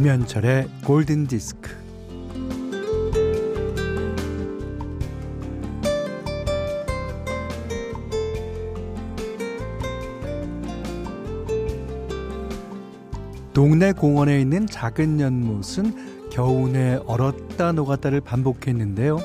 김현철의 0.00 0.66
골든 0.86 1.26
디스크. 1.26 1.76
동네 13.52 13.92
공원에 13.92 14.40
있는 14.40 14.66
작은 14.66 15.20
연못은 15.20 16.30
겨우내 16.30 17.00
얼었다 17.04 17.72
녹았다를 17.72 18.22
반복했는데요. 18.22 19.18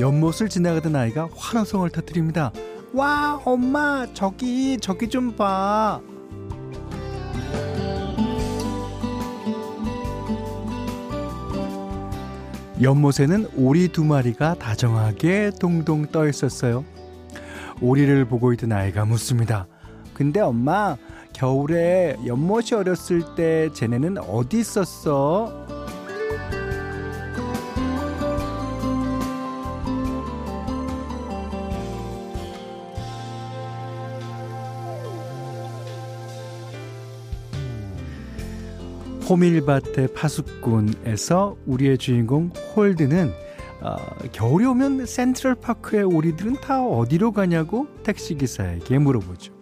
연못을 0.00 0.50
지나가던 0.50 0.94
아이가 0.96 1.30
환호성을 1.34 1.88
터뜨립니다. 1.88 2.52
와, 2.92 3.40
엄마, 3.42 4.06
저기, 4.12 4.76
저기 4.78 5.08
좀 5.08 5.34
봐. 5.34 6.02
연못에는 12.80 13.48
오리 13.56 13.88
두 13.88 14.04
마리가 14.04 14.54
다정하게 14.54 15.52
동동 15.60 16.06
떠 16.06 16.28
있었어요. 16.28 16.84
오리를 17.80 18.24
보고 18.24 18.52
있던 18.52 18.72
아이가 18.72 19.04
묻습니다. 19.04 19.66
근데 20.12 20.40
엄마, 20.40 20.96
겨울에 21.32 22.16
연못이 22.26 22.74
어렸을 22.74 23.22
때 23.36 23.70
쟤네는 23.72 24.18
어디 24.18 24.60
있었어? 24.60 25.66
호밀밭의 39.34 40.14
파수꾼에서 40.14 41.56
우리의 41.66 41.98
주인공 41.98 42.52
홀드는 42.76 43.32
어, 43.80 43.96
겨울이 44.30 44.64
오면 44.64 45.06
센트럴파크의 45.06 46.04
오리들은 46.04 46.60
다 46.60 46.84
어디로 46.84 47.32
가냐고 47.32 47.88
택시기사에게 48.04 48.98
물어보죠. 48.98 49.52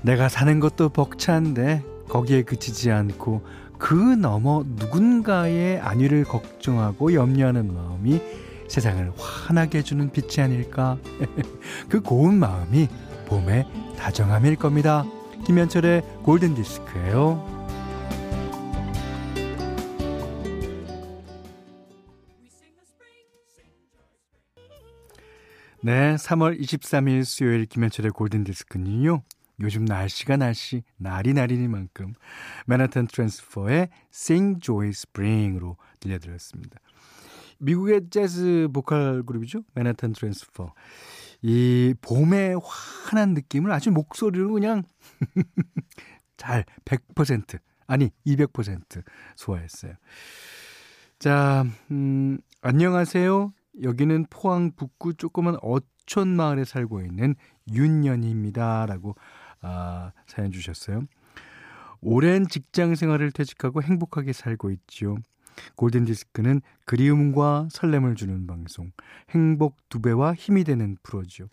내가 0.00 0.30
사는 0.30 0.58
것도 0.58 0.88
벅찬데 0.88 1.84
거기에 2.08 2.42
그치지 2.42 2.90
않고 2.90 3.42
그 3.78 3.94
너머 3.94 4.64
누군가의 4.66 5.80
안위를 5.80 6.24
걱정하고 6.24 7.12
염려하는 7.12 7.74
마음이 7.74 8.22
세상을 8.68 9.12
환하게 9.18 9.78
해주는 9.78 10.10
빛이 10.12 10.42
아닐까. 10.42 10.96
그 11.90 12.00
고운 12.00 12.38
마음이 12.38 12.88
봄의 13.26 13.66
다정함일 13.98 14.56
겁니다. 14.56 15.04
김현철의 15.44 16.02
골든 16.22 16.54
디스크예요. 16.54 17.63
네, 25.84 26.14
3월 26.14 26.58
23일 26.58 27.24
수요일 27.24 27.66
김현철의 27.66 28.12
골든 28.12 28.44
디스크는요. 28.44 29.22
요즘 29.60 29.84
날씨가 29.84 30.38
날씨, 30.38 30.82
날이 30.96 31.34
날이니만큼 31.34 32.14
Manhattan 32.64 33.06
Transfer의 33.06 33.90
Sing 34.10 34.60
Joy 34.62 34.88
Spring으로 34.88 35.76
들려드렸습니다. 36.00 36.80
미국의 37.58 38.08
재즈 38.08 38.68
보컬 38.72 39.24
그룹이죠. 39.24 39.64
Manhattan 39.74 40.14
Transfer. 40.14 40.72
이 41.42 41.94
봄의 42.00 42.58
환한 42.64 43.34
느낌을 43.34 43.70
아주 43.70 43.90
목소리로 43.90 44.54
그냥 44.54 44.84
잘 46.38 46.64
100% 46.86 47.60
아니 47.86 48.10
200% 48.26 49.04
소화했어요. 49.36 49.92
자, 51.18 51.66
음, 51.90 52.38
안녕하세요. 52.62 53.52
여기는 53.82 54.26
포항 54.30 54.72
북구 54.76 55.14
조그만 55.14 55.56
어촌 55.62 56.28
마을에 56.28 56.64
살고 56.64 57.02
있는 57.02 57.34
윤연희입니다라고 57.72 59.14
아, 59.62 60.12
사연 60.26 60.52
주셨어요. 60.52 61.02
오랜 62.00 62.46
직장 62.46 62.94
생활을 62.94 63.32
퇴직하고 63.32 63.82
행복하게 63.82 64.32
살고 64.32 64.70
있지요. 64.70 65.16
골든 65.76 66.04
디스크는 66.04 66.60
그리움과 66.84 67.68
설렘을 67.70 68.14
주는 68.16 68.46
방송, 68.46 68.90
행복 69.30 69.76
두 69.88 70.02
배와 70.02 70.34
힘이 70.34 70.64
되는 70.64 70.96
프로죠. 71.02 71.48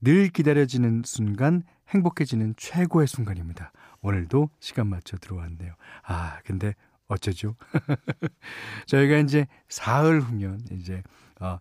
늘 0.00 0.28
기다려지는 0.28 1.02
순간, 1.04 1.62
행복해지는 1.88 2.54
최고의 2.56 3.08
순간입니다. 3.08 3.72
오늘도 4.02 4.50
시간 4.60 4.86
맞춰 4.86 5.16
들어왔네요. 5.16 5.74
아, 6.04 6.38
근데 6.44 6.74
어쩌죠? 7.08 7.56
저희가 8.86 9.16
이제 9.18 9.46
사흘 9.68 10.20
후면 10.20 10.60
이제 10.70 11.02
어, 11.40 11.58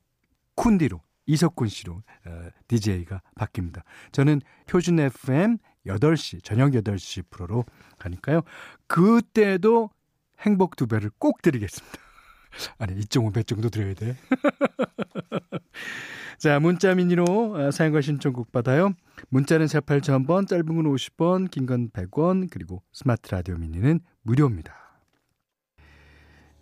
쿤디로 0.56 1.00
이석훈 1.25 1.67
씨로 1.67 2.01
어, 2.25 2.50
DJ가 2.67 3.22
바뀝니다. 3.35 3.84
저는 4.12 4.41
표준 4.67 5.00
FM 5.00 5.57
8시, 5.85 6.44
저녁 6.44 6.72
8시 6.72 7.25
프로로 7.29 7.66
가니까요. 7.97 8.41
그때도 8.88 9.89
행복 10.41 10.75
두 10.75 10.88
배를 10.88 11.12
꼭 11.18 11.41
드리겠습니다. 11.41 11.97
아니, 12.79 13.00
2.5배 13.00 13.45
정도 13.45 13.69
드려야 13.69 13.94
돼. 13.94 14.18
자, 16.39 16.59
문자 16.59 16.95
미니로 16.95 17.25
어, 17.56 17.72
사용과 17.72 18.01
신청곡 18.01 18.51
받아요. 18.51 18.94
문자는 19.29 19.68
48 19.68 20.01
0번 20.01 20.47
짧은 20.47 20.66
건 20.66 20.85
50원, 20.85 21.51
긴 21.51 21.66
건 21.66 21.89
100원, 21.89 22.50
그리고 22.50 22.81
스마트 22.94 23.29
라디오 23.31 23.57
미니는 23.57 24.00
무료입니다. 24.23 24.73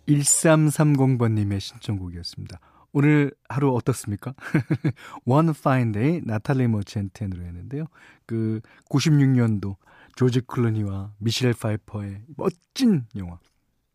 1330번님의 0.08 1.60
신청곡이었습니다. 1.60 2.58
오늘 2.92 3.32
하루 3.48 3.74
어떻습니까? 3.74 4.34
One 5.26 5.50
Fine 5.50 5.92
Day 5.92 6.20
나탈리 6.24 6.66
모첸트의 6.66 7.28
노래였는데요. 7.28 7.86
그 8.26 8.60
96년도 8.88 9.76
조지 10.16 10.40
클루니와 10.40 11.12
미셸 11.18 11.54
파이퍼의 11.54 12.22
멋진 12.36 13.06
영화. 13.16 13.38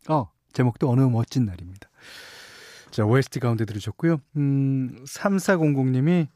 어, 0.10 0.32
제목도 0.54 0.90
어느 0.90 1.02
멋진 1.02 1.46
날입니다. 1.46 1.90
자, 2.92 3.06
OST 3.06 3.40
가운데 3.40 3.66
들으셨고요. 3.66 4.22
음, 4.38 5.04
3400님이 5.06 6.28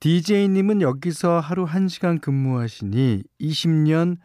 DJ님은 0.00 0.82
여기서 0.82 1.40
하루 1.40 1.64
1시간 1.64 2.20
근무하시니 2.20 3.24
20년 3.40 4.18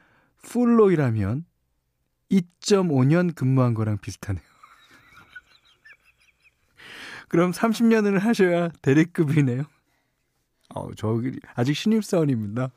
풀로이라면 0.44 1.46
2.5년 2.30 3.34
근무한 3.34 3.74
거랑 3.74 3.98
비슷하네요. 4.00 4.51
그럼 7.32 7.52
30년을 7.52 8.20
하셔야 8.20 8.68
대리급이네요. 8.82 9.64
어, 10.76 10.94
저기 10.96 11.40
아직 11.56 11.76
신입사원입니다. 11.76 12.72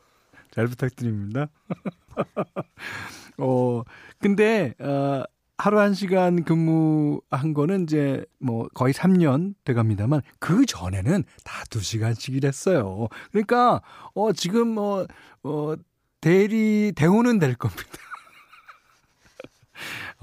잘 0.52 0.68
부탁드립니다. 0.68 1.48
어, 3.38 3.82
근데 4.20 4.72
어, 4.78 5.24
하루 5.58 5.80
한 5.80 5.92
시간 5.92 6.44
근무한 6.44 7.52
거는 7.52 7.82
이제 7.82 8.24
뭐 8.38 8.68
거의 8.74 8.94
3년 8.94 9.56
돼 9.64 9.74
갑니다만 9.74 10.22
그 10.38 10.64
전에는 10.64 11.24
다 11.42 11.64
2시간씩 11.70 12.34
일했어요. 12.34 13.08
그러니까 13.32 13.82
어 14.14 14.32
지금 14.32 14.68
뭐 14.68 15.04
어, 15.42 15.74
대리 16.20 16.92
대우는 16.94 17.40
될 17.40 17.56
겁니다. 17.56 17.90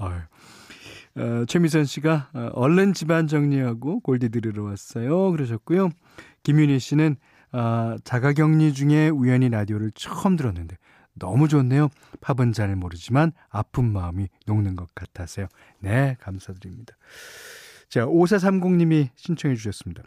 어휴. 0.00 0.31
어, 1.16 1.44
최미선 1.46 1.84
씨가 1.84 2.30
어, 2.32 2.50
얼른 2.54 2.94
집안 2.94 3.26
정리하고 3.26 4.00
골디 4.00 4.30
들으러 4.30 4.64
왔어요. 4.64 5.30
그러셨고요. 5.32 5.90
김윤희 6.42 6.78
씨는 6.78 7.16
어, 7.52 7.96
자가격리 8.04 8.72
중에 8.72 9.10
우연히 9.10 9.48
라디오를 9.48 9.90
처음 9.94 10.36
들었는데 10.36 10.76
너무 11.14 11.48
좋네요. 11.48 11.88
팝은 12.20 12.52
잘 12.52 12.74
모르지만 12.74 13.32
아픈 13.50 13.92
마음이 13.92 14.28
녹는 14.46 14.76
것 14.76 14.94
같아서요. 14.94 15.46
네, 15.80 16.16
감사드립니다. 16.20 16.94
자, 17.90 18.06
5430님이 18.06 19.10
신청해 19.16 19.54
주셨습니다. 19.56 20.02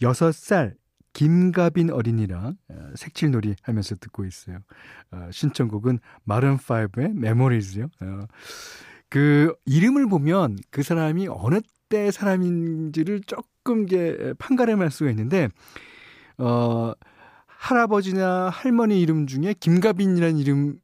6살 0.00 0.74
김가빈 1.12 1.90
어린이랑 1.90 2.56
어, 2.68 2.90
색칠놀이 2.94 3.56
하면서 3.62 3.96
듣고 3.96 4.24
있어요. 4.24 4.58
어, 5.10 5.28
신청곡은 5.32 5.98
마른5의 6.28 7.14
메모리즈요. 7.14 7.88
어, 9.10 9.16
그 9.20 9.54
이름을 9.66 10.08
보면 10.08 10.56
그 10.70 10.82
사람이 10.82 11.28
어느 11.28 11.60
때 11.88 12.10
사람인지를 12.10 13.22
조금 13.22 13.84
이제 13.84 14.32
판가름할 14.38 14.90
수가 14.90 15.10
있는데 15.10 15.48
어 16.38 16.92
할아버지나 17.46 18.48
할머니 18.48 19.00
이름 19.00 19.26
중에 19.26 19.54
김가빈이라는 19.58 20.38
이름 20.38 20.78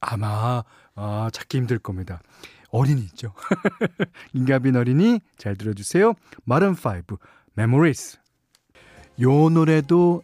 아마 0.00 0.62
아, 0.94 1.28
찾기 1.32 1.58
힘들 1.58 1.78
겁니다. 1.78 2.22
어린이 2.70 3.02
있죠. 3.02 3.34
김가빈 4.32 4.76
어린이 4.76 5.20
잘 5.36 5.56
들어주세요. 5.56 6.14
Maroon 6.44 6.74
5 6.74 7.16
Memories. 7.54 8.18
요 9.20 9.48
노래도 9.50 10.22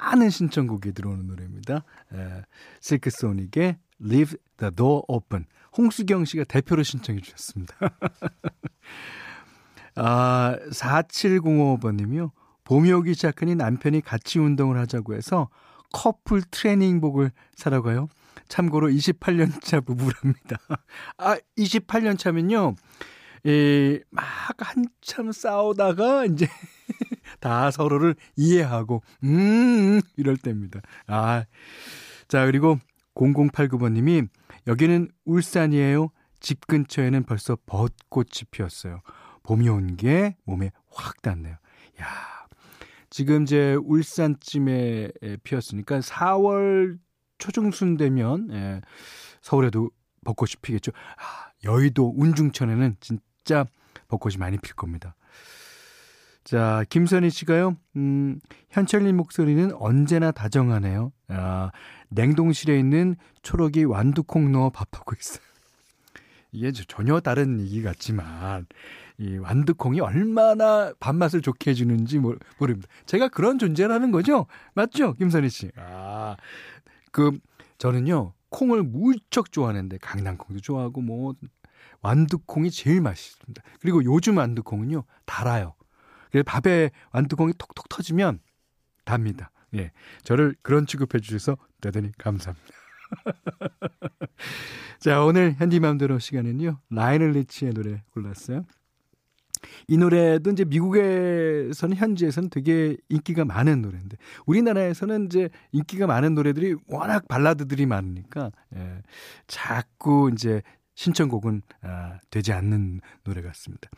많은 0.00 0.30
신청곡이 0.30 0.92
들어오는 0.92 1.26
노래입니다. 1.26 1.84
Silk 2.80 3.16
Sonic의 3.16 3.78
Leave 4.02 4.36
the 4.58 4.74
Door 4.74 5.02
Open. 5.08 5.46
홍수경 5.76 6.24
씨가 6.24 6.44
대표로 6.44 6.82
신청해 6.82 7.20
주셨습니다. 7.20 7.74
아, 9.96 10.56
4705번님이요. 10.70 12.30
봄이 12.64 12.92
오기 12.92 13.14
시작하니 13.14 13.54
남편이 13.54 14.02
같이 14.02 14.38
운동을 14.38 14.78
하자고 14.78 15.14
해서 15.14 15.48
커플 15.92 16.42
트레이닝복을 16.42 17.32
사러 17.54 17.82
가요. 17.82 18.08
참고로 18.48 18.88
28년차 18.88 19.84
부부랍니다. 19.84 20.56
아, 21.18 21.36
28년 21.58 22.18
차면요. 22.18 22.74
예, 23.46 24.00
막 24.10 24.24
한참 24.58 25.32
싸우다가 25.32 26.26
이제 26.26 26.48
다 27.40 27.70
서로를 27.70 28.14
이해하고, 28.36 29.02
음, 29.24 30.00
이럴 30.16 30.36
때입니다. 30.36 30.80
아. 31.06 31.44
자, 32.28 32.46
그리고 32.46 32.78
0089번님이 33.14 34.28
여기는 34.66 35.10
울산이에요. 35.24 36.08
집 36.40 36.66
근처에는 36.66 37.22
벌써 37.24 37.56
벚꽃이 37.66 38.44
피었어요. 38.50 39.00
봄이 39.42 39.68
온 39.68 39.96
게 39.96 40.36
몸에 40.44 40.70
확 40.90 41.20
닿네요. 41.22 41.56
야 42.00 42.06
지금 43.10 43.42
이제 43.42 43.74
울산쯤에 43.74 45.10
피었으니까 45.44 46.00
4월 46.00 46.98
초중순 47.38 47.96
되면 47.96 48.48
예, 48.52 48.80
서울에도 49.40 49.90
벚꽃이 50.24 50.52
피겠죠. 50.62 50.92
아, 51.16 51.50
여의도 51.64 52.14
운중천에는 52.16 52.96
진짜 53.00 53.66
벚꽃이 54.08 54.36
많이 54.38 54.56
필 54.58 54.74
겁니다. 54.74 55.14
자, 56.44 56.84
김선희 56.88 57.30
씨가요, 57.30 57.76
음, 57.96 58.40
현철님 58.70 59.16
목소리는 59.16 59.72
언제나 59.76 60.32
다정하네요. 60.32 61.12
아, 61.28 61.70
냉동실에 62.08 62.78
있는 62.78 63.16
초록이 63.42 63.84
완두콩 63.84 64.50
넣어 64.50 64.70
밥하고 64.70 65.14
있어요. 65.18 65.42
이게 66.50 66.72
전혀 66.72 67.20
다른 67.20 67.60
얘기 67.60 67.82
같지만, 67.82 68.66
이 69.18 69.38
완두콩이 69.38 70.00
얼마나 70.00 70.92
밥맛을 70.98 71.42
좋게 71.42 71.70
해주는지 71.70 72.18
모릅니다. 72.18 72.88
제가 73.06 73.28
그런 73.28 73.58
존재라는 73.58 74.10
거죠? 74.10 74.46
맞죠? 74.74 75.14
김선희 75.14 75.48
씨. 75.48 75.70
아, 75.76 76.36
그, 77.12 77.38
저는요, 77.78 78.32
콩을 78.50 78.82
무척 78.82 79.52
좋아하는데, 79.52 79.96
강낭콩도 79.98 80.60
좋아하고, 80.60 81.02
뭐, 81.02 81.34
완두콩이 82.02 82.72
제일 82.72 83.00
맛있습니다. 83.00 83.62
그리고 83.80 84.04
요즘 84.04 84.38
완두콩은요, 84.38 85.04
달아요. 85.24 85.74
밥에 86.40 86.90
완두콩이 87.12 87.52
톡톡 87.58 87.88
터지면 87.88 88.40
답니다. 89.04 89.50
예. 89.74 89.90
저를 90.22 90.54
그런 90.62 90.86
취급해 90.86 91.20
주셔서 91.20 91.56
대단히 91.80 92.12
감사합니다. 92.18 92.68
자, 94.98 95.22
오늘 95.22 95.54
현디맘대로 95.58 96.18
시간은요. 96.18 96.78
라이널 96.90 97.32
리치의 97.32 97.72
노래 97.74 98.02
골랐어요. 98.12 98.64
이 99.86 99.96
노래도 99.96 100.50
이제 100.50 100.64
미국에서는 100.64 101.96
현지에서는 101.96 102.50
되게 102.50 102.96
인기가 103.08 103.44
많은 103.44 103.82
노래인데 103.82 104.16
우리나라에서는 104.46 105.26
이제 105.26 105.50
인기가 105.70 106.06
많은 106.06 106.34
노래들이 106.34 106.76
워낙 106.86 107.28
발라드들이 107.28 107.86
많으니까 107.86 108.50
예, 108.74 109.02
자꾸 109.46 110.30
이제 110.32 110.62
신청곡은 110.94 111.62
아, 111.82 112.18
되지 112.30 112.52
않는 112.52 113.00
노래 113.24 113.42
같습니다. 113.42 113.88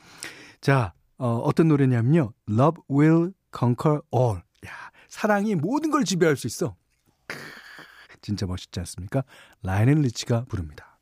자, 0.60 0.92
어, 1.18 1.36
어떤 1.38 1.68
노래냐면요. 1.68 2.32
Love 2.48 2.82
will 2.90 3.32
conquer 3.56 4.00
all. 4.14 4.42
야, 4.66 4.70
사랑이 5.08 5.54
모든 5.54 5.90
걸 5.90 6.04
지배할 6.04 6.36
수 6.36 6.46
있어. 6.46 6.76
크, 7.26 7.36
진짜 8.20 8.46
멋있지 8.46 8.80
않습니까? 8.80 9.22
라이언 9.62 10.00
리치가 10.02 10.44
부릅니다. 10.44 10.98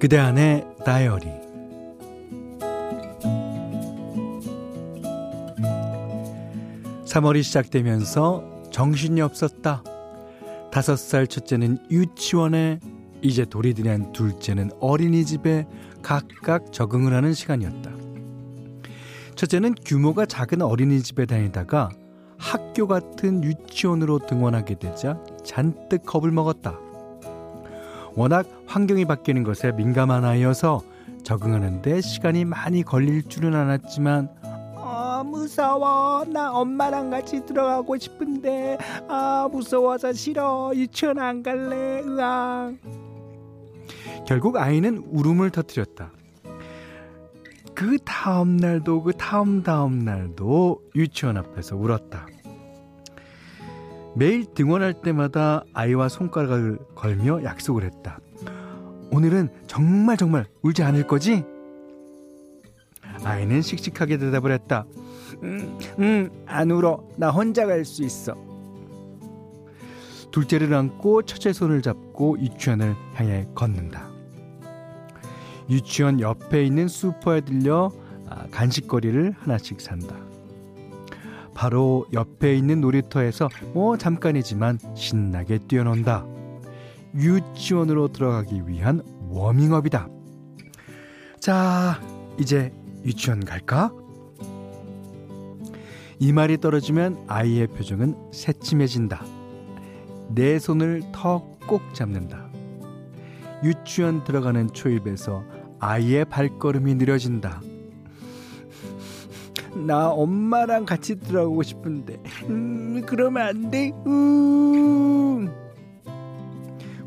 그대 0.00 0.18
안의 0.18 0.66
다이어리 0.84 1.43
3월이 7.14 7.44
시작되면서 7.44 8.42
정신이 8.72 9.20
없었다. 9.20 9.84
다섯 10.72 10.96
살 10.96 11.28
첫째는 11.28 11.78
유치원에 11.88 12.80
이제 13.22 13.44
돌이 13.44 13.74
들인 13.74 14.10
둘째는 14.12 14.72
어린이집에 14.80 15.64
각각 16.02 16.72
적응을 16.72 17.14
하는 17.14 17.32
시간이었다. 17.32 17.92
첫째는 19.36 19.76
규모가 19.84 20.26
작은 20.26 20.60
어린이집에 20.60 21.26
다니다가 21.26 21.90
학교 22.36 22.88
같은 22.88 23.44
유치원으로 23.44 24.26
등원하게 24.26 24.80
되자 24.80 25.16
잔뜩 25.44 26.04
겁을 26.04 26.32
먹었다. 26.32 26.76
워낙 28.16 28.44
환경이 28.66 29.04
바뀌는 29.04 29.44
것에 29.44 29.70
민감한 29.70 30.24
아이여서 30.24 30.82
적응하는데 31.22 32.00
시간이 32.00 32.44
많이 32.44 32.82
걸릴 32.82 33.22
줄은 33.28 33.54
알았지만 33.54 34.43
무서워. 35.34 36.24
나 36.26 36.52
엄마랑 36.52 37.10
같이 37.10 37.44
들어가고 37.44 37.98
싶은데 37.98 38.78
아 39.08 39.48
무서워서 39.50 40.12
싫어. 40.12 40.70
유치원 40.74 41.18
안 41.18 41.42
갈래. 41.42 42.02
으앙. 42.02 42.78
결국 44.26 44.56
아이는 44.56 45.04
울음을 45.10 45.50
터뜨렸다. 45.50 46.12
그 47.74 47.98
다음 48.04 48.56
날도 48.56 49.02
그 49.02 49.12
다음 49.12 49.64
다음 49.64 49.98
날도 49.98 50.80
유치원 50.94 51.36
앞에서 51.36 51.76
울었다. 51.76 52.26
매일 54.14 54.46
등원할 54.54 55.02
때마다 55.02 55.64
아이와 55.74 56.08
손가락을 56.08 56.78
걸며 56.94 57.42
약속을 57.42 57.82
했다. 57.82 58.20
오늘은 59.10 59.48
정말 59.66 60.16
정말 60.16 60.46
울지 60.62 60.84
않을 60.84 61.08
거지? 61.08 61.44
아이는 63.24 63.60
씩씩하게 63.62 64.18
대답을 64.18 64.52
했다. 64.52 64.86
음, 65.44 65.78
음, 65.98 66.30
안 66.46 66.70
울어. 66.70 67.04
나 67.16 67.30
혼자 67.30 67.66
갈 67.66 67.84
수 67.84 68.02
있어. 68.02 68.34
둘째를 70.32 70.74
안고 70.74 71.22
첫째 71.22 71.52
손을 71.52 71.80
잡고 71.82 72.38
유치원을 72.40 72.96
향해 73.14 73.46
걷는다. 73.54 74.08
유치원 75.70 76.20
옆에 76.20 76.64
있는 76.64 76.88
슈퍼에 76.88 77.40
들려 77.42 77.92
아, 78.28 78.46
간식거리를 78.50 79.34
하나씩 79.38 79.80
산다. 79.80 80.16
바로 81.54 82.04
옆에 82.12 82.56
있는 82.56 82.80
놀이터에서 82.80 83.48
뭐 83.74 83.96
잠깐이지만 83.96 84.78
신나게 84.96 85.58
뛰어논다. 85.68 86.26
유치원으로 87.14 88.08
들어가기 88.08 88.62
위한 88.66 89.02
워밍업이다. 89.28 90.08
자, 91.38 92.00
이제 92.40 92.72
유치원 93.04 93.44
갈까? 93.44 93.92
이 96.24 96.32
말이 96.32 96.56
떨어지면 96.56 97.24
아이의 97.26 97.66
표정은 97.66 98.16
새침해진다. 98.32 99.26
내 100.30 100.58
손을 100.58 101.02
더꼭 101.12 101.92
잡는다. 101.92 102.46
유치원 103.62 104.24
들어가는 104.24 104.72
초입에서 104.72 105.44
아이의 105.80 106.24
발걸음이 106.24 106.94
느려진다. 106.94 107.60
나 109.86 110.08
엄마랑 110.08 110.86
같이 110.86 111.20
들어가고 111.20 111.62
싶은데, 111.62 112.16
음, 112.48 113.02
그러면 113.04 113.46
안 113.46 113.70
돼? 113.70 113.92
음. 114.06 115.52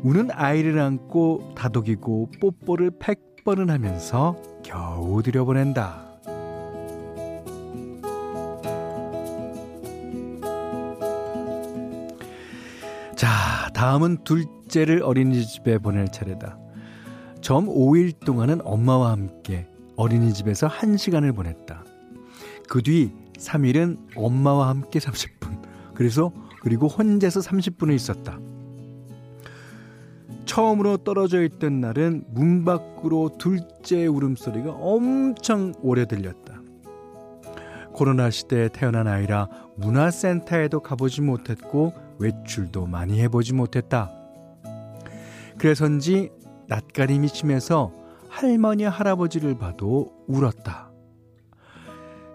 우는 0.04 0.28
아이를 0.30 0.78
안고 0.78 1.54
다독이고 1.56 2.30
뽀뽀를 2.40 2.92
백 3.00 3.18
번은 3.44 3.68
하면서 3.68 4.36
겨우 4.62 5.24
들여보낸다. 5.24 6.07
다음은 13.26 14.24
둘째를 14.24 15.02
어린이집에 15.02 15.78
보낼 15.78 16.08
차례다. 16.08 16.58
점 17.40 17.66
5일 17.66 18.24
동안은 18.24 18.60
엄마와 18.64 19.12
함께 19.12 19.66
어린이집에서 19.96 20.68
1시간을 20.68 21.34
보냈다. 21.34 21.84
그 22.68 22.82
뒤 22.82 23.12
3일은 23.38 23.98
엄마와 24.16 24.68
함께 24.68 24.98
30분. 24.98 25.62
그래서 25.94 26.32
그리고 26.60 26.86
혼자서 26.88 27.40
30분을 27.40 27.94
있었다. 27.94 28.38
처음으로 30.44 30.98
떨어져 30.98 31.42
있던 31.44 31.80
날은 31.80 32.24
문 32.28 32.64
밖으로 32.64 33.36
둘째 33.38 34.06
울음소리가 34.06 34.72
엄청 34.72 35.72
오래 35.82 36.06
들렸다. 36.06 36.60
코로나 37.92 38.30
시대에 38.30 38.68
태어난 38.68 39.06
아이라 39.08 39.48
문화센터에도 39.76 40.80
가보지 40.80 41.20
못했고 41.20 41.92
외출도 42.18 42.86
많이 42.86 43.20
해보지 43.20 43.54
못했다. 43.54 44.12
그래서인지 45.58 46.30
낯가림이 46.68 47.28
심해서 47.28 47.92
할머니, 48.28 48.84
할아버지를 48.84 49.58
봐도 49.58 50.12
울었다. 50.26 50.90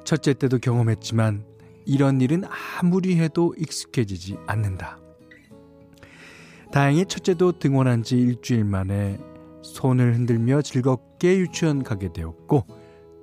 첫째 0.04 0.34
때도 0.34 0.58
경험했지만 0.58 1.46
이런 1.86 2.20
일은 2.22 2.44
아무리 2.80 3.20
해도 3.20 3.54
익숙해지지 3.58 4.38
않는다. 4.48 5.00
다행히 6.72 7.06
첫째도 7.06 7.60
등원한 7.60 8.04
지 8.04 8.18
일주일 8.18 8.66
만에 8.66 9.20
손을 9.62 10.16
흔들며 10.16 10.62
즐겁게 10.62 11.38
유치원 11.38 11.84
가게 11.84 12.12
되었고, 12.12 12.66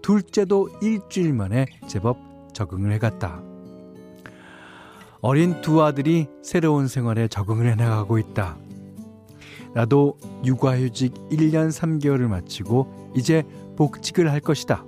둘째도 0.02 0.70
일주일 0.80 1.34
만에 1.34 1.66
제법 1.86 2.16
적응을 2.54 2.92
해갔다. 2.92 3.49
어린 5.22 5.60
두 5.60 5.82
아들이 5.82 6.28
새로운 6.42 6.88
생활에 6.88 7.28
적응을 7.28 7.70
해나가고 7.70 8.18
있다. 8.18 8.56
나도 9.74 10.16
육아휴직 10.44 11.14
1년 11.30 11.68
3개월을 11.68 12.26
마치고 12.26 13.12
이제 13.14 13.44
복직을 13.76 14.30
할 14.30 14.40
것이다. 14.40 14.84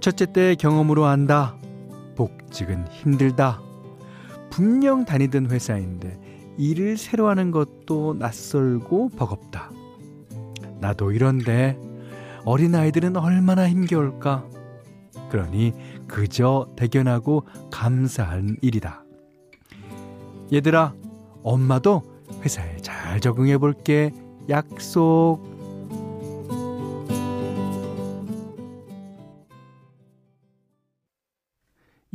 첫째 0.00 0.32
때 0.32 0.54
경험으로 0.54 1.06
안다. 1.06 1.56
복직은 2.14 2.86
힘들다. 2.88 3.60
분명 4.50 5.04
다니던 5.04 5.50
회사인데 5.50 6.18
일을 6.56 6.96
새로 6.96 7.28
하는 7.28 7.50
것도 7.50 8.14
낯설고 8.18 9.10
버겁다. 9.10 9.70
나도 10.80 11.10
이런데 11.10 11.78
어린아이들은 12.44 13.16
얼마나 13.16 13.68
힘겨울까? 13.68 14.44
그러니 15.30 15.74
그저 16.08 16.72
대견하고 16.76 17.46
감사한 17.70 18.56
일이다. 18.62 19.04
얘들아, 20.52 20.94
엄마도 21.42 22.02
회사에 22.42 22.76
잘 22.78 23.20
적응해 23.20 23.58
볼게. 23.58 24.12
약속. 24.48 25.56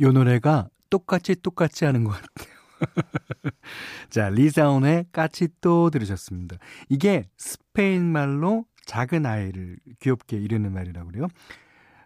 요 0.00 0.10
노래가 0.10 0.68
똑같이 0.90 1.36
똑같이 1.40 1.84
하는 1.84 2.04
것 2.04 2.10
같아요. 2.10 2.52
자, 4.10 4.28
리사온의 4.30 5.06
까치또 5.12 5.90
들으셨습니다. 5.90 6.56
이게 6.88 7.28
스페인 7.36 8.04
말로 8.04 8.64
작은 8.84 9.24
아이를 9.26 9.78
귀엽게 10.00 10.38
이르는 10.38 10.72
말이라고 10.72 11.08
그래요. 11.08 11.28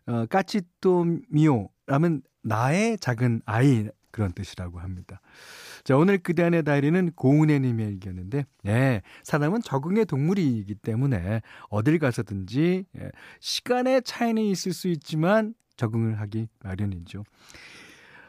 어, 0.07 0.27
까치또 0.27 1.07
미오라면 1.29 2.23
나의 2.43 2.99
작은 2.99 3.43
아이 3.45 3.89
그런 4.11 4.33
뜻이라고 4.33 4.79
합니다. 4.79 5.21
자, 5.85 5.97
오늘 5.97 6.19
그대 6.19 6.43
안의 6.43 6.65
다이리는 6.65 7.13
고은혜님의 7.13 7.87
얘기였는데, 7.89 8.47
예, 8.67 9.03
사람은 9.25 9.63
적응의 9.63 10.07
동물이기 10.07 10.75
때문에 10.77 11.43
어딜 11.69 11.99
가서든지 11.99 12.87
예, 12.99 13.11
시간의 13.41 14.03
차이는 14.03 14.43
있을 14.43 14.73
수 14.73 14.89
있지만 14.89 15.55
적응을 15.77 16.19
하기 16.21 16.49
마련이죠. 16.61 17.25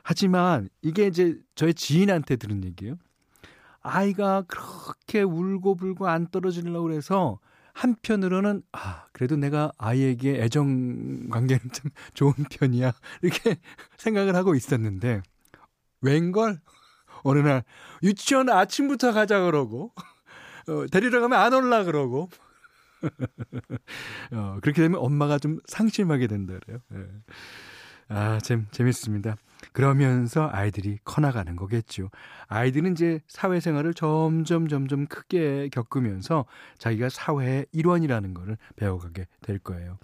하지만 0.03 0.69
이게 0.81 1.07
이제 1.07 1.37
저희 1.55 1.73
지인한테 1.73 2.35
들은 2.35 2.63
얘기예요. 2.63 2.95
아이가 3.81 4.43
그렇게 4.43 5.21
울고 5.21 5.75
불고 5.75 6.07
안 6.07 6.27
떨어지려고 6.27 6.83
그래서 6.83 7.39
한편으로는 7.77 8.63
아 8.71 9.05
그래도 9.11 9.35
내가 9.35 9.71
아이에게 9.77 10.41
애정 10.41 11.29
관계는 11.29 11.61
참 11.71 11.91
좋은 12.15 12.33
편이야 12.49 12.91
이렇게 13.21 13.57
생각을 13.97 14.35
하고 14.35 14.55
있었는데 14.55 15.21
웬걸 16.01 16.59
어느 17.23 17.39
날 17.39 17.63
유치원 18.01 18.49
아침부터 18.49 19.13
가자 19.13 19.41
그러고 19.41 19.93
어, 20.67 20.85
데리러 20.91 21.21
가면 21.21 21.39
안 21.39 21.53
올라 21.53 21.83
그러고 21.83 22.29
어, 24.31 24.57
그렇게 24.61 24.81
되면 24.81 24.99
엄마가 24.99 25.37
좀 25.37 25.59
상심하게 25.67 26.27
된다 26.27 26.57
그래요. 26.59 26.79
예. 26.95 27.05
아, 28.09 28.39
재, 28.39 28.59
재밌습니다. 28.71 29.35
그러면서 29.73 30.49
아이들이 30.51 30.97
커나가는 31.03 31.55
거겠죠. 31.55 32.09
아이들은 32.47 32.93
이제 32.93 33.19
사회생활을 33.27 33.93
점점 33.93 34.67
점점 34.67 35.07
크게 35.07 35.69
겪으면서 35.71 36.45
자기가 36.77 37.09
사회의 37.09 37.65
일원이라는 37.71 38.33
것을 38.33 38.57
배워가게 38.75 39.27
될 39.41 39.59
거예요. 39.59 39.97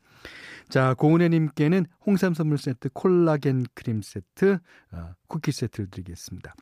자, 0.69 0.93
고은혜님께는 0.95 1.85
홍삼 2.05 2.33
선물 2.33 2.57
세트, 2.57 2.89
콜라겐 2.93 3.65
크림 3.73 4.01
세트, 4.01 4.59
아, 4.91 5.13
쿠키 5.27 5.51
세트를 5.51 5.89
드리겠습니다. 5.89 6.55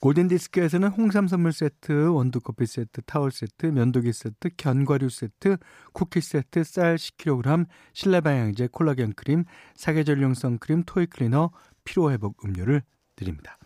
골든디스크에서는 0.00 0.88
홍삼 0.88 1.28
선물 1.28 1.52
세트, 1.52 2.08
원두커피 2.08 2.66
세트, 2.66 3.02
타월 3.02 3.30
세트, 3.30 3.66
면도기 3.66 4.12
세트, 4.12 4.50
견과류 4.56 5.08
세트, 5.08 5.56
쿠키 5.92 6.20
세트, 6.20 6.64
쌀 6.64 6.96
10kg, 6.96 7.66
실내 7.92 8.20
방향제, 8.20 8.68
콜라겐 8.72 9.14
크림, 9.14 9.44
사계절용 9.74 10.34
선크림, 10.34 10.84
toy 10.84 11.06
cleaner, 11.06 11.50
피로회복 11.84 12.44
음료를 12.44 12.82
드립니다. 13.16 13.58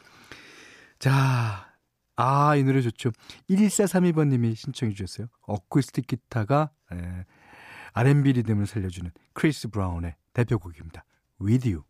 자, 0.98 1.74
아, 2.16 2.56
이 2.56 2.64
노래 2.64 2.80
좋죠. 2.82 3.10
1432번님이 3.48 4.56
신청해 4.56 4.92
주셨어요. 4.94 5.28
어쿠스틱 5.42 6.06
기타가 6.06 6.70
에, 6.92 7.24
R&B 7.92 8.32
리듬을 8.32 8.66
살려주는 8.66 9.10
크리스 9.32 9.68
브라운의 9.68 10.16
대표곡입니다. 10.32 11.04
With 11.40 11.68
You. 11.68 11.87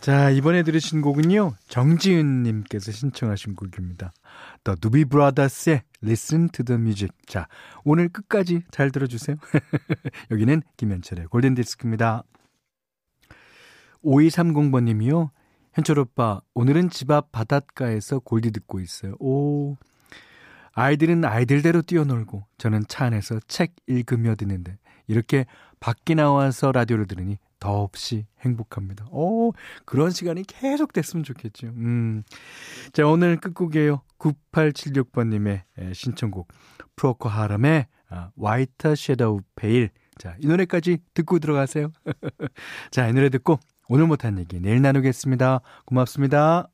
자, 0.00 0.30
이번에 0.30 0.62
들으신 0.62 1.00
곡은요, 1.02 1.54
정지은 1.66 2.44
님께서 2.44 2.92
신청하신 2.92 3.56
곡입니다. 3.56 4.12
The 4.62 4.78
Doobie 4.80 5.04
Brothers의 5.06 5.82
Listen 6.02 6.48
to 6.50 6.64
the 6.64 6.80
Music. 6.80 7.10
자, 7.26 7.48
오늘 7.84 8.08
끝까지 8.08 8.62
잘 8.70 8.92
들어주세요. 8.92 9.36
여기는 10.30 10.62
김현철의 10.76 11.26
골든디스크입니다. 11.26 12.22
5230번 14.04 14.84
님이요, 14.84 15.32
현철 15.74 15.98
오빠, 15.98 16.40
오늘은 16.54 16.90
집 16.90 17.10
앞 17.10 17.32
바닷가에서 17.32 18.20
골디 18.20 18.52
듣고 18.52 18.78
있어요. 18.78 19.14
오. 19.18 19.76
아이들은 20.72 21.24
아이들대로 21.24 21.82
뛰어놀고, 21.82 22.46
저는 22.56 22.84
차 22.86 23.06
안에서 23.06 23.40
책 23.48 23.74
읽으며 23.88 24.36
듣는데, 24.36 24.78
이렇게 25.08 25.46
밖에 25.80 26.14
나와서 26.14 26.70
라디오를 26.70 27.06
들으니 27.06 27.38
더없이 27.60 28.26
행복합니다. 28.40 29.06
오, 29.10 29.52
그런 29.84 30.10
시간이 30.10 30.44
계속 30.44 30.92
됐으면 30.92 31.24
좋겠죠. 31.24 31.68
음. 31.68 32.22
자, 32.92 33.06
오늘 33.06 33.36
끝곡이에요. 33.36 34.02
9876번님의 34.18 35.62
신청곡. 35.94 36.48
Procol 36.96 37.28
Harum의 37.28 37.86
Whiter 38.40 38.94
Shade 38.96 39.40
of 39.56 39.66
Pale. 39.66 39.90
자, 40.18 40.36
이 40.40 40.46
노래까지 40.46 40.98
듣고 41.14 41.38
들어가세요. 41.38 41.92
자, 42.90 43.08
이 43.08 43.12
노래 43.12 43.28
듣고 43.28 43.58
오늘 43.88 44.06
못한 44.06 44.38
얘기 44.38 44.60
내일 44.60 44.82
나누겠습니다. 44.82 45.60
고맙습니다. 45.84 46.68